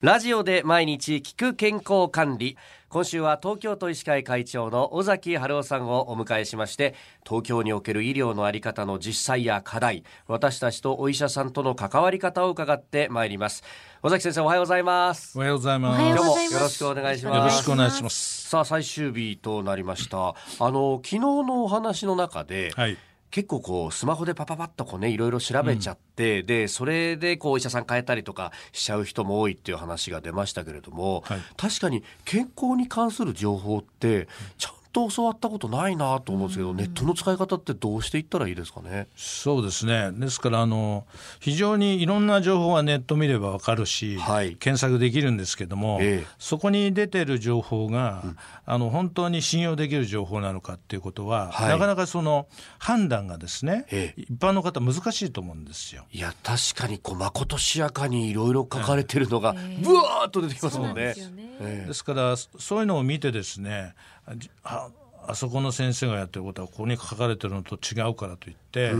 [0.00, 2.56] ラジオで毎日聞く健康管理。
[2.88, 6.94] 今週は東京都医師会会長の尾崎春夫さんをお迎えしまして
[7.26, 13.64] 東京における医療のあり方の実際や課題私たちとお医者さんとの関わり方を伺ってまいります。
[14.04, 15.36] 尾崎先生おはようございます。
[15.36, 16.00] おはようございます。
[16.00, 17.36] 今日もよろしくお願いします。
[17.36, 18.48] よろしくお願いします。
[18.48, 20.28] さあ最終日となりました。
[20.28, 20.34] あ
[20.70, 22.96] の昨日のお話の中で、はい
[23.30, 31.40] 結構こうスマホでパパパッとこうねいろいろ調べちゃって、でそれでこうお医者さん変えたりとかしちゃう人も多いっていう話が出ましたけれども、はい。
[31.56, 39.08] 確かに健康に関する情報ってちゃんと教わったことないなと思うんですけど、ネットの使い方ってどうしていったらいいですかね？
[39.16, 40.10] そうですね。
[40.12, 41.06] ですからあの
[41.40, 44.56] 非常にいろんな情報はネット見ればわかるし、はい。
[44.56, 46.26] 検索できるんですけども、ええ。
[46.38, 48.24] そこに出てる情報が、
[48.64, 51.68] あの本当に信用できる情報なのかっていうことは、はい。
[51.68, 52.46] なかなかその
[52.78, 54.22] 判断がですね、ええ。
[54.22, 56.06] 一般の方難しいと思うんですよ。
[56.12, 61.14] いや確かにこうまことしやかにいろいろ書かれてるのがブワーッと出てきますもんね。
[61.60, 61.86] ええ。
[61.86, 63.94] ですからそういうのを見てですね
[64.28, 64.88] あじあ
[65.26, 68.94] あそこの先生がやってることはここに書かれてるのと違うからといって、あ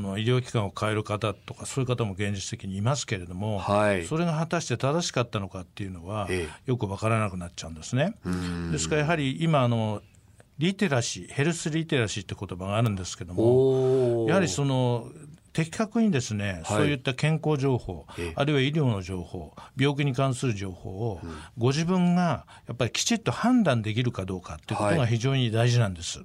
[0.00, 4.06] の医療機関を変える方とかそういう方も現実的にいますけれども、はい。
[4.06, 8.14] それが果たして正しかったのかっていうのは、えよく分からなくなっちゃうんですね。
[8.72, 10.00] ですからやはり今あの
[10.58, 15.08] リテラシーヘルスリテラシーって言葉があるんですけどもやはりその
[15.58, 16.76] 的確にですね、はい。
[16.78, 21.20] そういった健康情報ええ、あるいは医療の情報、病気に関する情報を、
[21.56, 26.20] ご自分がやっぱりきちっと判断できるかどうかということが非常に大事なんです。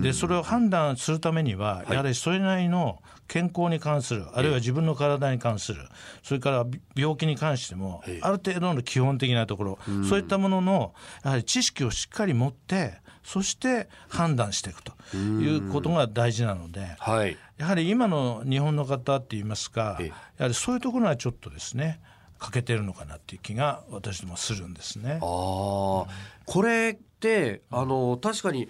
[0.00, 5.82] で、それを判断するためには、やはりそれなりの健康に関する、あるいは自分の体に関する、
[6.22, 6.64] それから
[6.96, 9.78] 病気に関しても、ある程度の基本的なところ、
[10.08, 20.08] そういったものの、やはり知識をしっかり持って、そして判断していくということが大事なので、はいやはり今の日本の方って言いますか、ええ。
[20.08, 22.00] やはりそういうところはちょっとですね、
[22.38, 25.12] 欠けてるのかなっていう気が私どもするんですね。
[25.12, 28.68] ああ、これってあの確かに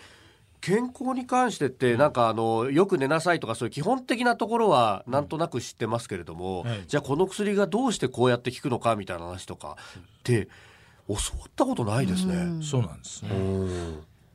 [0.60, 6.84] 健康に関してってなんかあのよく寝なさいとかそういう基本的なところはなんとなく知ってますけれども、はい。
[6.86, 10.48] じゃあこの薬がどうしてこうやって効くのかみたいな話とかって
[11.08, 12.62] 教わったことないですね。
[12.62, 13.30] そうなんですね。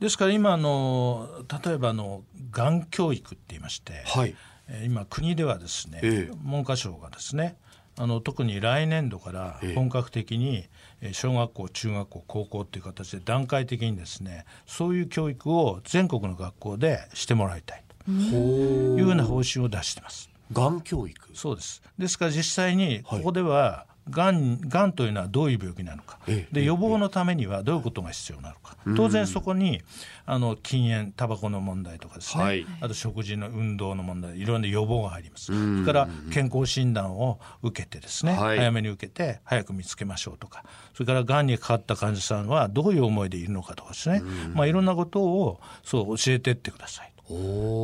[0.00, 1.28] うんですから今あの
[1.64, 4.34] 例えばあのがん教育って言いまして、はい。
[4.68, 6.34] えー今国ではですね、ええ。
[6.42, 7.56] 文科省がですね
[7.98, 9.74] あの特に来年度からええ。
[9.74, 10.64] 本格的に
[11.00, 20.30] えー小学校中学校高校っていう形で段階的にですねそういう教育を全国の学校でしてもらいたいというような方針を出してます。
[20.52, 21.28] がん教育。
[21.34, 21.82] そうです。
[21.98, 29.82] ですから実際にここでは、がんがんというのはどういう病気なのか、ええで予防のためにはどういうことが必要なのか、当然そこに
[30.26, 32.66] あの禁煙、タバコの問題とかですね、はい。
[32.80, 35.46] あと食事の運動の問題、いろんな予防が入ります。
[35.46, 38.58] それから健康診断を受けてですね、はい。
[38.58, 44.22] 早めに受けて早く見つけましょうとか、それからがんにかかった患者さんはどういう思いでいるのかとかですね、
[44.54, 47.12] まあいろんなことをそう教えていってください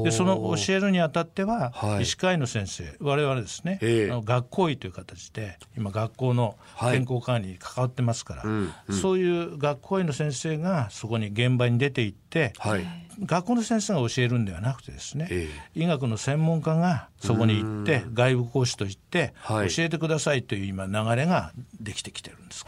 [0.05, 2.03] でその教えるにあたっては、はい。
[2.03, 4.11] 医師会の先生我々ですね、ええ。
[4.11, 6.99] あの学校医という形で今学校のはい。
[6.99, 12.87] 健康管理に関わってますから、うんそういう学校医の先生がそこに現場に出て行って、はい。
[13.25, 19.71] 学校の先生が教えるんではなくてですね、え医学の専門家がそこに行って外部講師としてはい。
[19.71, 21.53] 教えてくださいという今流れが
[21.87, 22.65] できてきてるんです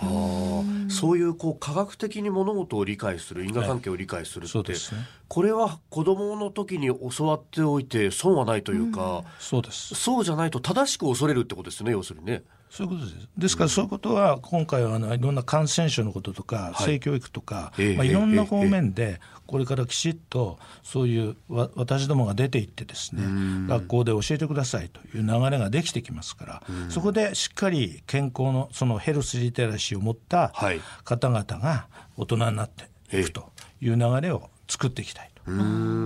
[0.88, 5.00] そういうこう科学的に物事を理解する因果関係を理解するって、そうですね。
[5.26, 9.94] これは子供の時に教わっておいて損はないというか、そうです。
[9.94, 12.44] そうじゃないと正しく恐れるってことですよね要するにね。
[12.70, 13.28] そういうことです。
[13.36, 16.84] ですからそういうことは今回はあのいろんな感染症のこととか、はい。
[16.84, 23.22] 性教育とか、ええまあ、いろんええな方面でこれからきちっとそういうわ私どもが出ていってですね
[23.66, 30.80] 学校で教えてくださいという流れができてきますからそこでしっかり健康のそのヘルスリテラシーを持ったはい。
[31.04, 31.86] 方々が
[32.16, 33.50] 大人になっていくと
[33.80, 35.42] いう流れを作っていきたいと。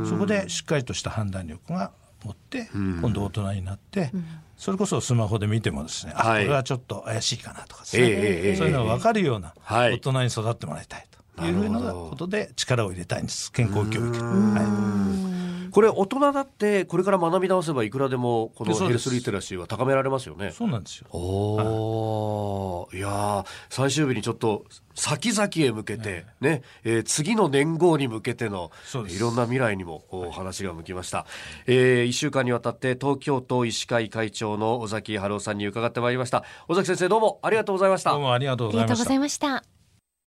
[0.06, 1.90] そこでしっかりとした判断力が
[2.24, 4.10] 持って今度大人になって
[4.56, 6.44] それこそスマホで見てもですね、あはい。
[6.44, 9.94] これはちょっと怪しいかなとかですね、そういうのが分かるようなはい。
[9.94, 11.06] 大人に育ってもらいたい
[11.36, 13.50] というふうなことで力を入れたいんです。
[13.50, 14.16] 健康教育。
[14.16, 15.28] は
[15.68, 15.72] い。
[15.72, 20.50] これ大人だってこれから学び直せばいくらでもこのヘルスリテラシーは高められますよね。
[20.50, 21.08] そうなんですよ。
[21.10, 21.62] おー。
[21.62, 21.66] い
[23.02, 24.64] やー最終日にちょっと
[24.94, 28.70] 先々へ向けてね、えー次の年号に向けての
[29.08, 31.26] いろんな未来にもお話が向きました、
[31.66, 36.44] え1週間にわたって東京都医師会会長の尾崎春夫さんに伺ってまいりました。
[36.68, 38.10] 尾崎先生どうもありがとうございました。
[38.10, 38.92] どうもありがとうございました。
[38.92, 39.14] ありがとうござ。
[39.14, 39.71] いました。